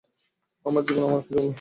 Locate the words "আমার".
0.65-0.83, 1.03-1.19